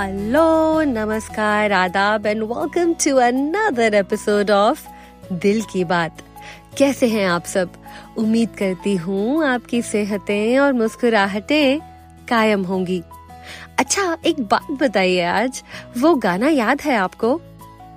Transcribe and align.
Hello 0.00 0.82
नमस्कार 0.82 1.72
आदाब 1.72 2.26
and 2.26 2.42
welcome 2.42 2.92
to 2.94 3.16
another 3.16 3.94
episode 3.94 4.50
of 4.50 4.86
Dil 5.32 5.60
Ki 5.62 5.84
Baat 5.84 6.22
कैसे 6.78 7.06
हैं 7.06 7.26
आप 7.28 7.44
सब? 7.44 7.72
उम्मीद 8.18 8.48
करती 8.58 8.94
हूँ 8.96 9.44
आपकी 9.46 9.82
सेहतें 9.82 10.58
और 10.58 10.72
मुस्कुराहटें 10.72 11.80
कायम 12.28 12.62
होंगी। 12.62 13.02
अच्छा 13.78 14.16
एक 14.26 14.40
बात 14.40 14.70
बताइए 14.72 15.24
आज, 15.24 15.62
वो 15.98 16.14
गाना 16.14 16.48
याद 16.48 16.80
है 16.80 16.96
आपको? 16.96 17.40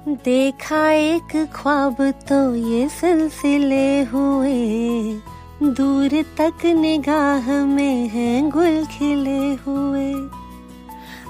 देखा 0.08 0.90
एक 0.92 1.50
ख्वाब 1.54 2.12
तो 2.12 2.56
ये 2.56 2.90
सिलसिले 2.90 4.04
हुए, 4.04 5.16
दूर 5.64 6.22
तक 6.38 6.66
निगाह 6.66 7.52
में 7.66 8.08
हैं 8.08 8.50
गुल 8.50 8.86
खिले 8.86 9.54
हुए। 9.54 10.33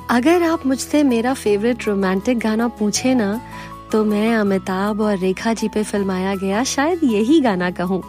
अगर 0.10 0.44
आप 0.44 0.66
मुझसे 0.66 1.04
मेरा 1.04 1.34
फेवरेट 1.34 1.88
रोमांटिक 1.88 2.40
गाना 2.40 2.68
पूछे 2.68 3.14
ना 3.16 3.40
तो 3.92 4.04
मैं 4.06 4.34
अमिताभ 4.36 5.02
और 5.02 5.18
रेखा 5.18 5.54
जी 5.54 5.68
पे 5.68 5.84
फिल्माया 5.84 6.36
गया 6.36 6.64
शायद 6.64 7.04
यही 7.04 7.40
गाना 7.42 7.70
कहूँ। 7.72 8.02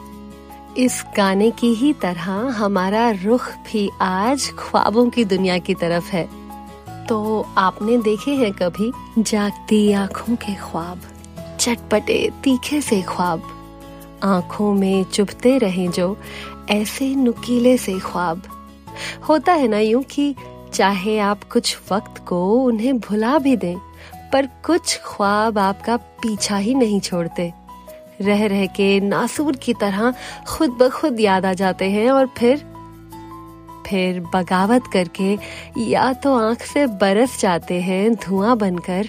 इस 0.79 1.03
गाने 1.17 1.51
की 1.51 1.73
ही 1.75 1.93
तरह 1.93 2.31
हमारा 2.59 3.11
रुख 3.25 3.49
भी 3.67 3.89
आज 4.01 4.51
ख्वाबों 4.59 5.09
की 5.11 5.25
दुनिया 5.25 5.59
की 5.59 5.75
तरफ़ 5.75 6.11
है। 6.11 6.29
तो 7.07 7.47
आपने 7.59 7.99
देखे 7.99 8.35
हैं 8.35 8.53
कभी 8.53 8.91
जागती 9.19 9.93
आँखों 9.93 10.37
के 10.37 10.55
ख्वाब, 10.55 11.01
चटपटे 11.61 12.31
तीखे 12.45 12.81
से 12.81 13.03
ख्वाब। 13.03 13.43
आँखों 14.23 14.73
में 14.75 15.05
चुभते 15.05 15.57
रहे 15.59 15.89
जो 15.89 16.17
ऐसे 16.71 17.15
नुकीले 17.15 17.77
से 17.79 17.99
ख्वाब। 18.01 18.43
होता 19.29 19.53
है 19.53 19.69
ना 19.69 19.79
यूँ 19.79 20.03
कि 20.03 20.35
चाहे 20.75 21.19
आप 21.19 21.45
कुछ 21.45 21.77
वक्त 21.91 22.19
को 22.27 22.39
उन्हें 22.57 22.99
भुला 22.99 23.39
भी 23.39 23.57
दें, 23.57 23.77
पर 24.33 24.47
कुछ 24.65 24.99
ख्वाब 25.05 25.59
आपका 25.59 25.97
पीछा 25.97 26.57
ही 26.57 26.75
नहीं 26.75 27.01
छोड़ते। 27.01 27.53
रह 28.21 28.47
रह 28.47 28.65
के 28.67 28.89
नासूर 29.01 29.57
की 29.57 29.75
तरह 29.75 30.15
खुद 30.49 30.71
ब 30.71 30.89
खुद 30.91 31.21
याद 31.21 31.47
आ 31.47 31.53
जाते 31.53 31.91
हैं 31.91 32.11
और 32.11 32.27
फिर 32.39 32.57
फिर 33.87 34.21
बगावत 34.35 34.83
करके 34.93 35.37
या 35.81 36.13
तो 36.13 36.35
आँख 36.39 36.63
से 36.63 36.87
बरस 36.97 37.41
जाते 37.41 37.81
हैं 37.83 38.15
धुआँ 38.17 38.57
बनकर, 38.57 39.09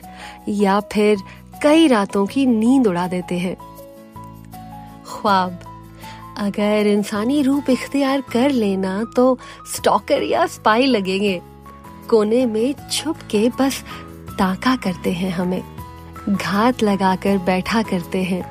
या 0.50 0.80
फिर 0.94 1.18
कई 1.64 1.88
रातों 1.88 2.26
की 2.26 2.46
नींद 2.46 2.88
उड़ा 2.88 3.08
देते 3.08 3.38
हैं। 3.38 3.56
ख्वाब, 5.08 5.60
अगर 6.38 6.88
इंसानी 6.88 7.42
रूप 7.42 7.70
इख्तियार 7.70 8.22
कर 8.32 8.52
लेना 8.52 9.04
तो 9.16 9.38
स्टॉकर 9.76 10.24
या 10.24 10.46
स्पाई 10.48 10.86
लगेंगे। 10.86 11.42
कोने 12.10 12.46
में 12.46 12.74
छुप 12.92 13.18
के 13.32 13.48
बस 13.60 13.84
ताका 14.40 14.76
करते 14.76 15.12
हैं 15.12 15.32
हमें, 15.32 15.62
घात 16.30 16.84
लगाकर 16.84 17.38
बैठा 17.38 17.82
करते 17.82 18.24
हैं। 18.24 18.44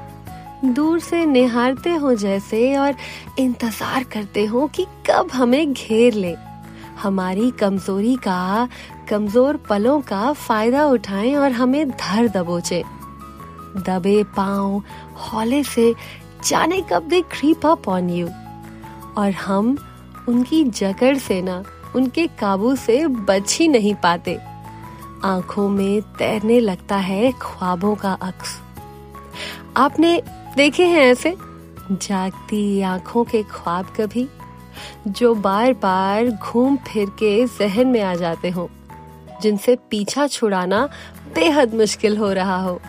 दूर 0.75 1.01
से 1.01 1.25
निहारते 1.27 1.95
हो 1.95 2.15
जैसे 2.15 2.77
और 2.77 2.95
इंतज़ार 3.39 4.05
करते 4.05 4.45
हो 4.45 4.67
कि 4.67 4.87
कब 5.11 5.31
हमें 5.35 5.73
घेर 5.73 6.15
ले। 6.15 6.35
हमारी 7.03 7.51
कमज़ोरी 7.51 8.15
का, 8.17 8.69
कमज़ोर 9.09 9.57
पलों 9.69 10.01
का 10.01 10.33
फ़ायदा 10.33 10.87
उठाएँ 10.87 11.35
और 11.37 11.53
हमें 11.53 11.91
धर 11.91 12.29
दबोचे। 12.29 12.83
दबे 13.79 14.23
पाँव 14.37 14.83
हौले 15.17 15.63
से, 15.65 15.95
जाने 16.45 16.81
कब 16.91 17.09
they 17.09 17.21
creep 17.31 17.67
up 17.67 17.89
on 17.89 18.11
you 18.11 18.29
और 19.17 19.31
हम 19.47 19.77
उनकी 20.29 20.65
जकड़ 20.65 21.17
से 21.19 21.41
ना 21.43 21.63
उनके 21.95 22.27
काबू 22.41 22.75
से 22.77 23.07
बच 23.07 23.57
ही 23.61 23.69
नहीं 23.69 23.95
पाते। 23.95 24.39
आँखों 25.25 25.69
में 25.69 26.03
तैरने 26.19 26.61
लगता 26.61 26.97
है 26.97 27.33
ख्वाबों 27.33 27.95
का 27.95 28.13
अक्स। 28.13 28.59
आपने 29.77 30.21
देखे 30.57 30.87
हैं 30.87 31.03
ऐसे? 31.03 31.37
जागती 31.91 32.81
आँखों 32.81 33.25
के 33.25 33.43
ख्वाब 33.43 33.87
कभी, 33.97 34.29
जो 35.09 35.35
बार 35.35 35.73
बार 35.73 36.31
घूम 36.31 36.77
फिर 36.77 37.11
के 37.19 37.47
जहन 37.49 37.87
में 37.87 38.01
आ 38.03 38.15
जाते 38.15 38.51
हो, 38.51 38.69
जिनसे 39.43 39.77
पीछा 39.91 40.27
छुड़ाना 40.27 40.89
बेहद 41.35 41.75
मुश्किल 41.75 42.17
हो 42.17 42.33
रहा 42.33 42.57
हो। 42.57 42.81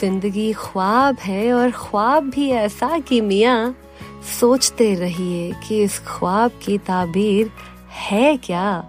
ज़िंदगी 0.00 0.52
ख्वाब 0.52 1.16
है 1.18 1.52
और 1.52 1.70
ख्वाब 1.70 2.30
भी 2.30 2.50
ऐसा 2.50 2.98
कि 2.98 3.20
मियाँ 3.20 3.74
सोचते 4.40 4.94
रहिए 4.94 5.52
कि 5.68 5.82
इस 5.82 5.98
ख्वाब 5.98 6.50
की 6.62 6.78
ताबीर 6.78 7.50
है 7.90 8.36
क्या? 8.36 8.84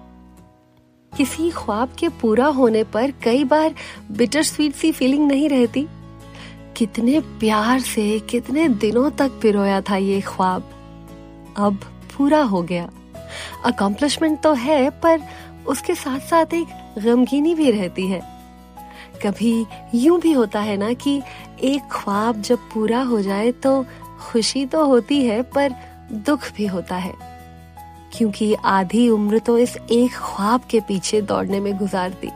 किसी 1.17 1.51
ख्वाब 1.51 1.89
के 1.99 2.09
पूरा 2.09 2.45
होने 2.45 2.83
पर 2.83 3.11
कई 3.11 3.43
बार 3.43 3.75
बिटर 4.11 4.43
स्वीट 4.43 4.73
सी 4.73 4.91
फीलिंग 4.91 5.27
नहीं 5.27 5.49
रहती? 5.49 5.87
कितने 6.77 7.19
प्यार 7.19 7.79
से, 7.79 8.19
कितने 8.19 8.69
दिनों 8.69 9.11
तक 9.11 9.31
पिरोया 9.41 9.81
था 9.81 9.95
ये 9.95 10.21
ख्वाब। 10.21 10.69
अब 11.57 11.79
पूरा 12.17 12.41
हो 12.41 12.61
गया। 12.61 12.89
अकम्पलिशमेंट 13.65 14.41
तो 14.41 14.53
है, 14.53 14.89
पर 14.89 15.21
उसके 15.67 15.95
साथ 15.95 16.19
साथ 16.19 16.45
एक 16.53 16.67
गमगीनी 17.05 17.55
भी 17.55 17.71
रहती 17.71 18.07
है। 18.07 18.21
कभी 19.25 19.65
यूँ 19.95 20.19
भी 20.19 20.31
होता 20.31 20.59
है 20.59 20.77
ना 20.77 20.93
कि 20.93 21.21
एक 21.63 21.81
ख्वाब 21.91 22.41
जब 22.41 22.59
पूरा 22.73 23.01
हो 23.01 23.21
जाए 23.21 23.51
तो 23.51 23.85
खुशी 24.21 24.65
तो 24.65 24.85
होती 24.85 25.21
है, 25.25 25.41
पर 25.41 25.73
दुख 26.25 26.51
भी 26.57 26.65
होता 26.65 26.95
है। 26.95 27.13
क्योंकि 28.13 28.53
आधी 28.65 29.07
उम्र 29.09 29.39
तो 29.39 29.57
इस 29.57 29.77
एक 29.91 30.11
ख्वाब 30.11 30.61
के 30.69 30.79
पीछे 30.79 31.21
दौड़ने 31.21 31.59
में 31.59 31.77
गुजार 31.77 32.09
दी 32.21 32.31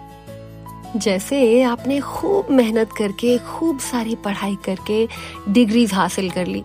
जैसे 0.99 1.61
आपने 1.63 1.99
खूब 1.99 2.49
मेहनत 2.51 2.91
करके, 2.97 3.37
खूब 3.37 3.79
सारी 3.79 4.15
पढ़ाई 4.15 4.55
करके 4.65 5.07
डिग्रीज 5.49 5.93
हासिल 5.93 6.29
कर 6.29 6.45
ली, 6.45 6.63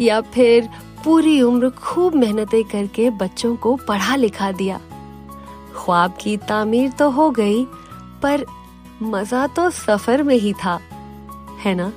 या 0.00 0.20
फिर 0.20 0.68
पूरी 1.04 1.40
उम्र 1.42 1.70
खूब 1.70 2.14
मेहनतें 2.14 2.62
करके 2.64 3.08
बच्चों 3.10 3.54
को 3.56 3.74
पढ़ा 3.88 4.16
लिखा 4.16 4.50
दिया। 4.52 4.80
ख्वाब 5.76 6.16
की 6.20 6.36
तामीर 6.36 6.90
तो 6.90 7.10
हो 7.10 7.30
गई, 7.30 7.64
पर 8.22 8.44
मज़ा 9.02 9.46
तो 9.46 9.68
सफ़र 9.70 10.22
में 10.22 10.36
ही 10.36 10.52
था, 10.52 10.78
है 11.64 11.74
ना? 11.74 11.92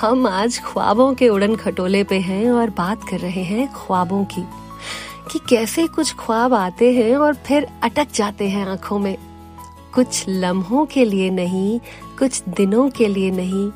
हम 0.00 0.26
आज 0.26 0.58
ख्वाबों 0.64 1.14
के 1.14 1.28
उड़न 1.28 1.54
खटोले 1.56 2.02
पे 2.04 2.18
हैं 2.18 2.50
और 2.50 2.70
बात 2.70 3.02
कर 3.08 3.18
रहे 3.18 3.42
हैं 3.44 3.66
ख्वाबों 3.72 4.24
की, 4.24 4.42
कि 5.32 5.38
कैसे 5.48 5.86
कुछ 5.86 6.14
ख्वाब 6.14 6.54
आते 6.54 6.92
हैं 6.94 7.16
और 7.16 7.34
फिर 7.36 7.66
अटक 7.82 8.12
जाते 8.14 8.48
हैं 8.48 8.66
आँखों 8.66 8.98
में। 8.98 9.16
कुछ 9.94 10.24
लम्हों 10.28 10.86
के 10.86 11.04
लिए 11.04 11.28
नहीं, 11.30 11.78
कुछ 12.18 12.42
दिनों 12.48 12.88
के 12.90 13.08
लिए 13.08 13.30
नहीं, 13.30 13.70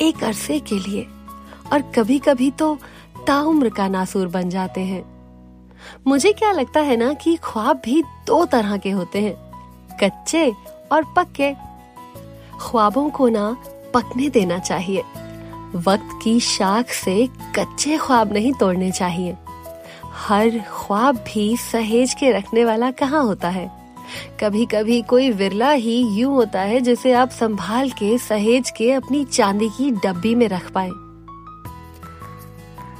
एक 0.00 0.24
अरसे 0.24 0.58
के 0.60 0.78
लिए। 0.78 1.06
और 1.72 1.82
कभी 1.96 2.18
कभी 2.18 2.50
तो 2.50 2.74
ताउम्र 3.26 3.68
का 3.68 3.88
नासूर 3.88 4.26
बन 4.28 4.50
जाते 4.50 4.80
हैं। 4.80 5.04
मुझे 6.06 6.32
क्या 6.32 6.52
लगता 6.52 6.80
है 6.80 6.96
ना 6.96 7.12
कि 7.14 7.36
ख्वाब 7.44 7.82
भी 7.84 8.02
दो 8.26 8.44
तरह 8.46 8.76
के 8.76 8.90
होते 8.90 9.20
हैं, 9.20 9.34
कच्चे 10.02 10.52
और 10.92 11.12
पक्के। 11.16 11.54
ख्वाबों 12.60 13.10
को 13.10 13.28
ना 13.28 13.56
पकने 13.94 14.28
देना 14.30 14.58
चाहिए। 14.58 15.02
वक्त 15.74 16.18
की 16.22 16.40
शाख 16.40 16.90
से 16.90 17.28
कच्चे 17.56 17.98
ख्वाब 17.98 18.32
नहीं 18.32 18.52
तोड़ने 18.52 18.90
चाहिए। 18.90 19.36
हर 20.04 20.50
ख्वाब 20.58 21.16
भी 21.16 21.56
सहेज 21.56 22.14
के 22.14 22.30
रखने 22.32 22.64
वाला 22.64 22.90
कहाँ 22.90 23.22
होता 23.22 23.48
है? 23.48 23.80
कभी 24.40 24.66
कभी 24.66 25.02
कोई 25.02 25.30
विरला 25.30 25.70
ही 25.70 26.02
यूँ 26.02 26.34
होता 26.34 26.60
है 26.60 26.80
जिसे 26.80 27.12
आप 27.12 27.30
संभाल 27.30 27.90
के, 27.90 28.18
सहेज 28.18 28.70
के 28.70 28.92
अपनी 28.92 29.24
चांदी 29.24 29.68
की 29.68 29.90
डब्बी 29.90 30.34
में 30.34 30.48
रख 30.48 30.70
पाए। 30.70 30.90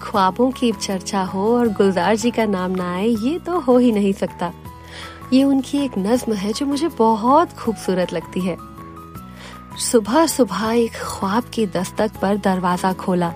ख्वाबों 0.03 0.51
की 0.51 0.73
चर्चा 0.73 1.23
हो 1.23 1.59
और 1.59 1.69
गुलजार 1.69 2.17
जी 2.17 2.31
का 2.31 2.45
नाम 2.45 2.71
ना 2.71 2.95
आए, 2.95 3.07
ये 3.07 3.39
तो 3.39 3.59
हो 3.59 3.79
ही 3.79 3.93
नहीं 3.93 4.13
सकता। 4.13 4.53
ये 5.33 5.45
उनकी 5.45 5.79
एक 5.79 5.93
नज्म 5.99 6.33
है 6.33 6.53
जो 6.53 6.67
मुझे 6.67 6.89
बहुत 6.89 7.53
खूबसूरत 7.53 8.13
लगती 8.13 8.41
है। 8.41 8.70
सुबह 9.81 10.27
सुबह 10.27 10.73
एक 10.73 10.93
ख्वाब 10.93 11.45
की 11.55 11.67
दस्तक 11.67 12.11
पर 12.23 12.37
दरवाज़ा 12.37 12.93
खोला। 12.93 13.33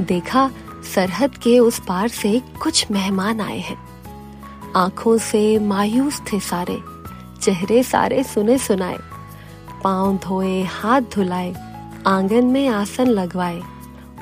देखा, 0.00 0.50
सरहद 0.94 1.36
के 1.36 1.58
उस 1.58 1.78
पार 1.78 2.08
से 2.08 2.42
कुछ 2.62 2.90
मेहमान 2.90 3.40
आए 3.40 3.58
हैं। 3.58 3.76
आँखों 4.76 5.18
से 5.18 5.58
मायूस 5.58 6.20
थे 6.20 6.40
सारे, 6.40 6.78
चेहरे 7.42 7.82
सारे 7.82 8.22
सुने 8.24 8.58
सुनाए 8.58 8.98
पाँव 9.84 10.16
धोए, 10.16 10.62
हाथ 10.62 11.00
धुलाए, 11.00 11.54
आँगन 12.06 12.44
में 12.44 12.68
आसन 12.68 13.06
लगवाए 13.06 13.62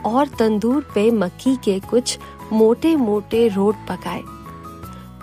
और 0.06 0.28
तंदूर 0.28 0.86
पे 0.94 1.10
मक्की 1.10 1.56
के 1.56 1.78
कुछ 1.80 2.18
मोटे 2.52 2.96
मोटे 2.96 3.48
रोट 3.48 3.74
पकाए। 3.88 4.22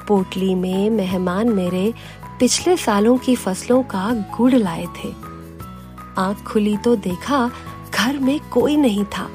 पोटली 0.07 0.55
में 0.55 0.89
मेहमान 0.89 1.49
मेरे 1.49 1.93
पिछले 2.39 2.77
सालों 2.77 3.17
की 3.17 3.35
फ़सलों 3.35 3.83
का 3.83 4.11
गुड़ 4.37 4.53
लाए 4.53 4.85
थे। 4.85 5.24
आँख 6.17 6.43
खुली 6.43 6.77
तो 6.77 6.95
देखा, 6.95 7.51
घर 7.95 8.17
में 8.17 8.39
कोई 8.49 8.77
नहीं 8.77 9.05
था। 9.05 9.29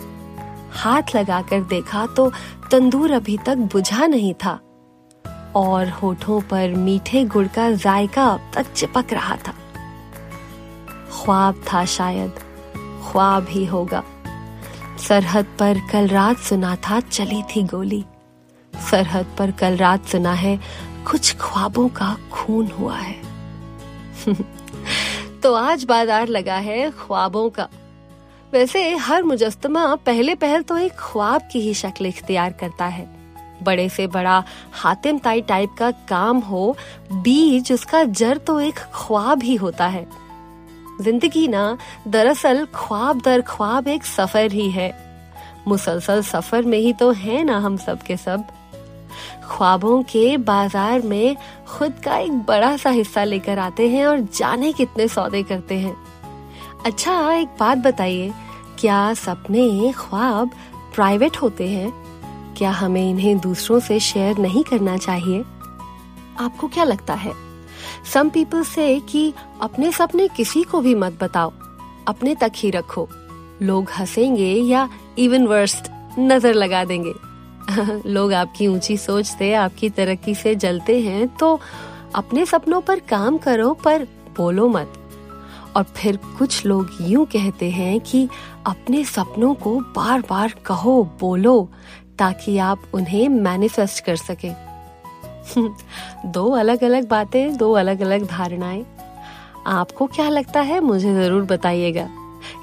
हाथ 0.73 1.03
लगाकर 1.17 1.61
देखा 1.61 2.07
तो 2.07 2.33
तंदूर 2.71 3.13
अभी 3.13 3.39
तक 3.47 3.57
बुझा 3.57 4.07
नहीं 4.07 4.35
था। 4.35 4.61
और 5.57 5.89
होठों 5.89 6.41
पर 6.41 6.75
मीठे 6.75 7.25
गुड़ 7.25 7.47
का 7.47 7.71
जायका 7.71 8.27
अब 8.27 8.51
तक 8.55 8.73
चिपक 8.73 9.13
रहा 9.13 9.37
था। 9.37 9.55
ख्वाब 11.13 11.63
था 11.73 11.85
शायद, 11.85 12.33
ख्वाब 12.77 13.47
ही 13.49 13.67
होगा। 13.67 14.05
सरहद 15.09 15.47
पर 15.59 15.79
कल 15.93 16.09
रात 16.09 16.39
सुना 16.39 16.77
था 16.77 17.01
चली 17.01 17.43
थी 17.43 17.63
गोली। 17.63 18.05
सरहद 18.91 19.27
पर 19.39 19.51
कल 19.51 19.77
रात 19.77 20.07
सुना 20.07 20.33
है, 20.33 20.61
कुछ 21.11 21.37
ख्वाबों 21.41 21.89
का 21.89 22.17
खून 22.33 22.67
हुआ 22.67 22.97
है। 22.97 23.23
तो 25.43 25.53
आज 25.55 25.85
बाज़ार 25.85 26.29
लगा 26.29 26.57
है 26.57 26.91
ख्वाबों 26.93 27.49
का। 27.51 27.69
वैसे 28.53 28.83
हर 28.97 29.23
मुजस्मा 29.23 29.95
पहले 29.97 30.35
पहल 30.35 30.63
तो 30.63 30.77
एक 30.77 30.93
ख्वाब 30.99 31.49
की 31.53 31.61
ही 31.61 31.73
शक्ल 31.75 32.07
इख्तियार 32.07 32.53
करता 32.53 32.87
है। 32.87 33.09
बड़े 33.63 33.89
से 33.89 34.07
बड़ा 34.07 34.43
हातिम 34.73 35.19
ताई 35.19 35.41
टाइप 35.41 35.75
का 35.79 35.91
काम 36.09 36.39
हो, 36.41 36.77
बीज 37.13 37.73
उसका 37.73 38.03
जड़ 38.05 38.37
तो 38.39 38.59
एक 38.61 38.79
ख्वाब 38.95 39.43
ही 39.43 39.55
होता 39.55 39.87
है। 39.87 40.07
ज़िंदगी 41.01 41.47
ना, 41.49 41.77
दरअसल 42.09 42.67
ख्वाब 42.75 43.21
दर 43.21 43.41
ख्वाब 43.41 43.89
एक 43.89 44.05
सफ़र 44.05 44.53
ही 44.53 44.71
है। 44.71 44.93
मुसलसल 45.69 46.23
सफ़र 46.23 46.63
में 46.63 46.79
ही 46.79 46.93
तो 46.93 47.11
है 47.13 47.43
ना 47.45 47.59
हम 47.59 47.77
सब 47.79 48.03
के 48.03 48.17
सब। 48.17 48.45
ख्वाबों 49.45 50.03
के 50.03 50.37
बाज़ार 50.37 51.03
में 51.03 51.37
खुद 51.69 52.01
का 52.05 52.17
एक 52.17 52.33
बड़ा 52.43 52.77
सा 52.77 52.91
हिस्सा 52.91 53.25
लेकर 53.25 53.59
आते 53.59 53.89
हैं 53.89 54.07
और 54.07 54.21
जाने 54.35 54.73
कितने 54.73 55.09
सौदे 55.09 55.43
करते 55.43 55.79
हैं। 55.79 55.97
अच्छा 56.87 57.33
एक 57.33 57.49
बात 57.61 57.79
बताइए, 57.79 58.33
क्या 58.79 59.13
सपने 59.15 59.93
ख्वाब 59.97 60.51
प्राइवेट 60.95 61.37
होते 61.37 61.69
हैं? 61.69 61.93
क्या 62.59 62.71
हमें 62.71 63.09
इन्हें 63.11 63.39
दूसरों 63.39 63.79
से 63.81 63.99
शेयर 64.01 64.39
नहीं 64.39 64.65
करना 64.65 64.97
चाहिए? 64.97 65.45
आपको 66.41 66.69
क्या 66.69 66.85
लगता 66.85 67.15
है? 67.15 67.33
सम 68.13 68.29
पीपल 68.29 68.63
से 68.65 68.99
कि 69.01 69.33
अपने 69.61 69.91
सपने 69.93 70.29
किसी 70.29 70.63
को 70.63 70.81
भी 70.81 70.95
मत 70.95 71.19
बताओ, 71.23 71.53
अपने 72.09 72.35
तक 72.35 72.53
ही 72.57 72.71
रखो। 72.71 73.09
लोग 73.63 73.91
हंसेंगे 73.91 74.53
या 74.53 74.89
इवन 75.19 75.47
वर्स्ट 75.47 75.91
नज़र 76.19 76.55
लगा 76.55 76.85
देंगे। 76.85 77.13
लोग 78.07 78.33
आपकी 78.33 78.67
ऊँची 78.67 78.97
सोच 78.97 79.27
से, 79.27 79.55
आपकी 79.55 79.91
तरक्की 79.91 80.35
से 80.35 80.55
जलते 80.55 81.01
हैं 81.01 81.29
तो 81.29 81.61
अपने 82.15 82.47
सपनों 82.47 82.81
पर 82.81 83.01
काम 83.01 83.39
करो, 83.39 83.75
पर 83.75 84.05
बोलो 84.37 84.69
मत। 84.69 84.93
और 85.77 85.83
फिर 85.83 86.17
कुछ 86.17 86.67
लोग 86.67 86.91
यूँ 87.01 87.27
कहते 87.27 87.71
हैं 87.71 88.01
कि 88.01 88.29
अपने 88.67 89.05
सपनों 89.05 89.55
को 89.55 89.81
बार 89.81 90.21
बार 90.21 90.55
कहो, 90.67 91.05
बोलो, 91.21 91.71
ताकि 92.19 92.59
आप 92.59 92.83
उन्हें 92.95 93.29
मैनिफेस्ट 93.29 94.05
कर 94.05 94.17
सके। 94.17 94.51
दो 96.29 96.51
अलग 96.51 96.85
अलग 96.85 97.09
बातें, 97.09 97.57
दो 97.57 97.73
अलग 97.73 98.01
अलग 98.01 98.27
धारणाएँ। 98.27 98.87
आपको 99.67 100.07
क्या 100.07 100.29
लगता 100.29 100.61
है? 100.61 100.81
मुझे 100.81 101.15
ज़रूर 101.15 101.43
बताइएगा। 101.43 102.09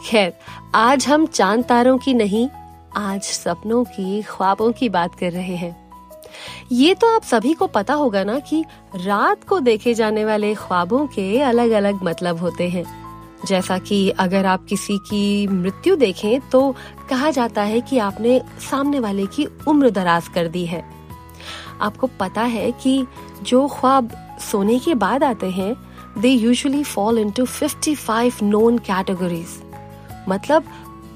खैर, 0.06 0.34
आज 0.76 1.08
हम 1.08 1.26
चाँद 1.26 1.64
तारों 1.64 1.98
की 1.98 2.14
नहीं 2.14 2.50
आज 2.98 3.22
सपनों 3.22 3.84
की, 3.84 4.22
ख्वाबों 4.22 4.72
की 4.72 4.88
बात 4.90 5.16
कर 5.16 5.32
रहे 5.32 5.56
हैं। 5.56 5.76
ये 6.72 6.94
तो 6.94 7.14
आप 7.16 7.24
सभी 7.24 7.54
को 7.54 7.68
पता 7.68 7.94
होगा 7.94 8.24
ना 8.24 8.38
कि 8.40 8.64
रात 8.96 9.44
को 9.44 9.60
देखे 9.60 9.94
जाने 9.94 10.24
वाले 10.26 10.54
ख्वाबों 10.56 11.06
के 11.08 11.42
अलग 11.42 11.72
अलग 11.72 12.04
मतलब 12.04 12.38
होते 12.38 12.70
हैं। 12.70 12.84
जैसा 13.46 13.78
कि 13.78 14.10
अगर 14.10 14.46
आप 14.46 14.66
किसी 14.66 14.98
की 15.10 15.48
मृत्यु 15.48 15.96
देखें 15.96 16.40
तो 16.50 16.76
कहा 17.10 17.30
जाता 17.32 17.64
है 17.64 17.82
कि 17.82 17.98
आपने 17.98 18.40
सामने 18.70 19.00
वाले 19.00 19.26
की 19.26 19.48
उम्र 19.68 19.90
दराज 19.90 20.28
कर 20.28 20.48
दी 20.48 20.66
है। 20.66 20.84
आपको 21.82 22.08
पता 22.20 22.42
है 22.42 22.72
कि 22.72 23.06
जो 23.44 23.68
ख्वाब 23.68 24.12
सोने 24.42 24.80
के 24.80 24.96
बाद 24.96 25.24
आते 25.24 25.50
हैं 25.52 25.74
they 26.18 26.30
usually 26.30 26.84
fall 26.86 27.20
into 27.32 27.46
fifty 27.46 27.96
five 27.96 28.34
known 28.44 28.78
categories 28.78 29.62
मतलब 30.30 30.64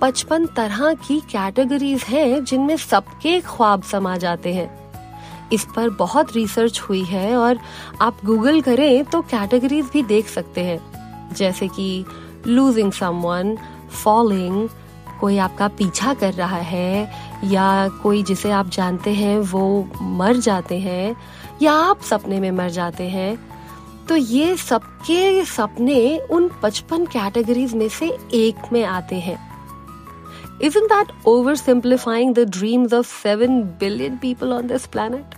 पचपन 0.01 0.45
तरह 0.45 0.93
की 0.93 1.19
कैटेगरीज 1.19 2.03
हैं 2.03 2.43
जिनमें 2.43 2.77
सबके 2.77 3.39
ख्वाब 3.41 3.83
समा 3.83 4.15
जाते 4.17 4.53
हैं। 4.53 4.69
इस 5.53 5.65
पर 5.75 5.89
बहुत 5.89 6.35
रिसर्च 6.35 6.79
हुई 6.79 7.03
है 7.03 7.35
और 7.35 7.59
आप 8.01 8.17
गूगल 8.25 8.61
करें 8.61 9.03
तो 9.05 9.21
कैटेगरीज 9.21 9.85
भी 9.85 10.03
देख 10.03 10.27
सकते 10.27 10.61
हैं। 10.61 11.33
जैसे 11.33 11.67
कि 11.67 12.05
लूजिंग 12.47 12.91
समवन 12.91 13.57
फॉलिंग 14.03 14.69
कोई 15.19 15.37
आपका 15.37 15.67
पीछा 15.67 16.13
कर 16.13 16.33
रहा 16.33 16.57
है 16.57 17.11
या 17.43 17.87
कोई 18.03 18.23
जिसे 18.23 18.51
आप 18.51 18.69
जानते 18.69 19.13
हैं 19.13 19.37
वो 19.39 19.87
मर 20.01 20.37
जाते 20.37 20.79
हैं 20.79 21.15
या 21.61 21.73
आप 21.73 22.01
सपने 22.01 22.39
में 22.39 22.51
मर 22.51 22.69
जाते 22.69 23.09
हैं। 23.09 23.37
तो 24.09 24.15
ये 24.15 24.57
सबके 24.57 25.45
सपने 25.45 26.17
उन 26.31 26.49
पचपन 26.63 27.05
कैटेगरीज 27.05 27.73
में 27.73 27.87
से 27.89 28.09
एक 28.33 28.71
में 28.73 28.83
आते 28.85 29.15
हैं। 29.15 29.50
Isn't 30.61 30.89
that 30.89 31.07
oversimplifying 31.25 32.35
the 32.35 32.45
dreams 32.45 32.93
of 32.93 33.07
seven 33.07 33.63
billion 33.79 34.19
people 34.19 34.53
on 34.53 34.67
this 34.67 34.85
planet? 34.85 35.35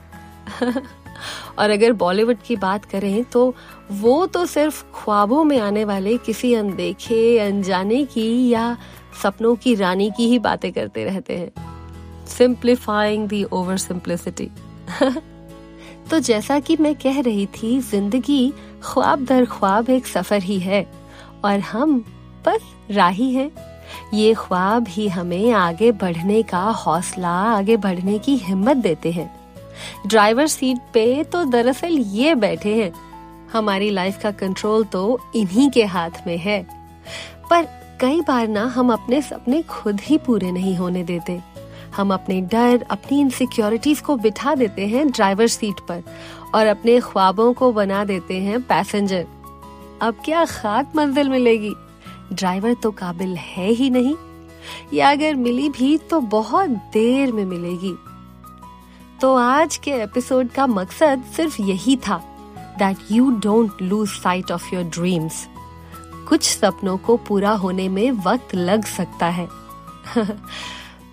और 1.60 1.70
अगर 1.70 1.94
बॉलीवुड 1.94 2.38
की 2.38 2.56
बात 2.56 2.86
करें 2.86 3.24
तो 3.24 3.44
वो 3.92 4.26
तो 4.26 4.46
सिर्फ़ 4.46 4.84
ख्वाबों 4.96 5.44
में 5.44 5.60
आने 5.60 5.86
वाले 5.86 6.18
किसी 6.18 6.54
अनदेखे, 6.54 7.40
अनजाने 7.40 8.04
की 8.06 8.50
या 8.50 8.78
सपनों 9.24 9.56
की 9.56 9.76
रानी 9.76 10.12
की 10.18 10.28
ही 10.28 10.40
बातें 10.40 10.72
करते 10.74 11.06
रहते 11.06 11.38
हैं। 11.38 12.26
सिंप्लीफाइंग 12.28 13.28
दी 13.28 13.44
ओवर 13.44 13.78
सिंप्लिसिटी 13.78 14.52
तो 16.10 16.20
जैसा 16.20 16.60
कि 16.60 16.78
मैं 16.80 16.96
कह 16.96 17.22
रही 17.22 17.46
थी, 17.46 17.80
ज़िंदगी 17.82 18.54
ख्वाब 18.84 19.26
दर 19.26 19.46
ख्वाब 19.46 19.90
एक 19.90 20.08
सफ़र 20.08 20.42
ही 20.44 20.60
है, 20.60 20.88
और 21.46 21.60
हम 21.60 22.00
बस 22.48 22.74
राही 22.92 23.34
हैं। 23.34 23.52
ये 24.14 24.34
ख्वाब 24.34 24.88
ही 24.88 25.08
हमें 25.08 25.52
आगे 25.52 25.92
बढ़ने 25.92 26.44
का 26.44 26.64
हौसला, 26.64 27.30
आगे 27.30 27.78
बढ़ने 27.78 28.18
की 28.20 28.36
हिम्मत 28.36 28.78
देते 28.78 29.12
हैं। 29.12 29.32
ड्राइवर 30.08 30.48
सीट 30.48 30.78
पे 30.94 31.24
तो 31.24 31.44
दरअसल 31.46 31.98
ये 31.98 32.36
बैठे 32.36 32.76
हैं। 32.76 32.92
हमारी 33.54 33.90
लाइफ 33.90 34.20
का 34.24 34.32
कंट्रोल 34.32 34.84
तो 34.84 35.20
इन्हीं 35.36 35.70
के 35.70 35.84
हाथ 35.86 36.28
में 36.28 36.38
है। 36.38 36.62
पर 37.50 37.68
कई 38.02 38.22
बार 38.22 38.48
ना 38.48 38.66
हम 38.66 38.94
अपने 38.94 39.22
सपने 39.22 39.62
खुद 39.62 40.00
ही 40.02 40.18
पूरे 40.18 40.52
नहीं 40.52 40.76
होने 40.78 41.04
देते। 41.04 41.42
हम 41.96 42.14
अपने 42.14 42.42
डर, 42.42 42.86
अपनी 42.92 43.20
इनसिक्योरिटीज 43.22 44.00
को 44.00 44.16
बिठा 44.16 44.56
देते 44.56 44.88
हैं 44.88 45.12
ड्राइवर 45.12 45.48
सीट 45.48 45.80
पर 45.80 46.04
और 46.56 46.68
अपने 46.68 47.00
ख्वाबों 47.00 47.54
को 47.54 47.72
बना 47.72 48.04
देते 48.06 48.40
हैं 48.40 48.62
पैसेंजर। 48.62 49.26
अब 50.02 50.16
क्या 50.26 50.46
खाक 50.46 50.92
मंजिल 50.96 51.30
मिलेगी? 51.30 51.74
ड्राइवर 52.34 52.74
तो 52.74 52.92
काबिल 52.92 53.36
है 53.38 53.70
ही 53.70 53.90
नहीं। 53.90 54.16
या 54.94 55.12
अगर 55.12 55.36
मिली 55.36 55.70
भी 55.70 55.98
तो 55.98 56.20
बहुत 56.20 56.70
देर 56.70 57.32
में 57.32 57.46
मिलेगी। 57.46 57.96
तो 59.22 59.36
आज 59.36 59.78
के 59.78 59.92
एपिसोड 59.92 60.50
का 60.50 60.68
मकसद 60.68 61.24
सिर्फ़ 61.36 61.62
यही 61.62 61.96
था 61.98 62.18
that 62.80 62.98
you 63.12 63.30
don't 63.32 63.82
lose 63.82 64.10
sight 64.10 64.52
of 64.52 64.76
your 64.76 64.84
dreams 64.84 65.48
कुछ 66.30 66.50
सपनों 66.50 66.98
को 66.98 67.18
पूरा 67.18 67.52
होने 67.52 67.90
में 67.90 68.12
वक्त 68.12 68.56
लग 68.56 68.86
सकता 68.86 69.26
है। 69.28 69.48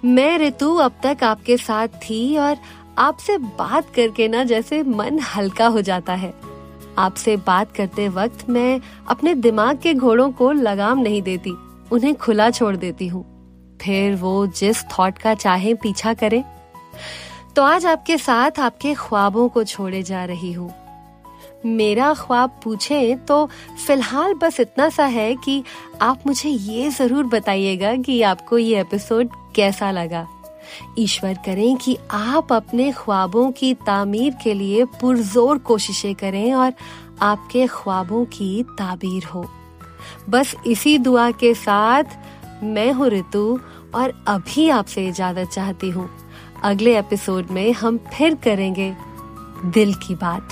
मैं 0.05 0.39
ऋतु 0.39 0.75
अब 0.77 0.93
तक 1.03 1.25
आपके 1.25 1.57
साथ 1.57 1.89
थी 1.89 2.37
और 2.37 2.57
आपसे 2.99 3.39
बात 3.39 3.95
करके 3.95 4.29
ना 4.29 4.45
जैसे 4.45 4.83
मन 4.83 5.19
हल्का 5.19 5.67
हो 5.67 5.81
जाता 5.81 6.15
है। 6.15 6.35
आपसे 6.99 7.37
बात 7.37 7.73
करते 7.73 8.09
वक्त 8.09 8.49
मैं 8.51 8.81
अपने 9.09 9.35
दिमाग 9.35 9.79
के 9.79 9.95
घोड़ों 9.95 10.31
को 10.33 10.51
लगाम 10.53 10.99
नहीं 10.99 11.23
देती, 11.23 11.51
उन्हें 11.93 12.15
खुला 12.15 12.51
छोड़ 12.51 12.77
देती 12.77 13.09
हूँ। 13.09 13.25
फिर 13.83 14.15
वो 14.17 14.47
जिस 14.47 14.83
थॉट 14.89 15.19
का 15.19 15.35
चाहे 15.35 15.75
पीछा 15.75 16.15
करे। 16.15 16.43
तो 17.57 17.63
आज 17.63 17.87
आपके 17.87 18.19
साथ 18.19 18.59
आपके 18.61 18.95
ख्वाबों 18.95 19.49
को 19.49 19.65
छोड़े 19.65 20.03
जा 20.03 20.25
रही 20.25 20.53
हूँ। 20.53 20.73
मेरा 21.67 22.13
ख्वाब 22.15 22.61
पूछे 22.65 23.15
तो 23.29 23.45
फ़िलहाल 23.87 24.35
बस 24.35 24.61
इतना 24.61 24.89
सा 24.89 25.05
है 25.07 25.35
कि 25.37 25.63
आप 26.03 26.27
मुझे 26.27 26.49
ये 26.49 26.91
ज़रूर 26.91 27.25
बताइएगा 27.27 27.95
कि 27.97 28.21
आपको 28.23 28.59
ये 28.59 28.81
एपिसोड 28.81 29.31
कैसा 29.55 29.91
लगा। 29.91 30.27
ईश्वर 30.99 31.35
करें 31.35 31.77
कि 31.77 31.99
आप 32.11 32.53
अपने 32.53 32.93
ख्वाबों 32.93 33.53
की 33.53 33.75
तामीर 33.75 34.35
के 34.43 34.55
लिए 34.55 34.85
पुरजोर 34.85 35.59
कोशिशें 35.59 36.15
करें 36.15 36.55
और 36.55 36.73
आपके 37.23 37.67
ख्वाबों 37.67 38.25
की 38.25 38.63
ताबीर 38.63 39.25
हो। 39.25 39.51
बस 40.29 40.55
इसी 40.67 40.99
दुआ 40.99 41.31
के 41.31 41.55
साथ 41.55 42.05
मैं 42.63 42.93
हूँ 42.93 43.09
ऋतु 43.09 43.61
और 43.95 44.25
अभी 44.29 44.69
आपसे 44.69 45.09
इजाज़त 45.09 45.49
चाहती 45.49 45.91
हूँ। 45.91 46.11
अगले 46.63 46.99
एपिसोड 46.99 47.47
में 47.51 47.73
हम 47.73 47.99
फिर 47.99 48.35
करेंगे 48.35 48.97
दिल 49.65 49.95
की 49.95 50.15
बात। 50.15 50.49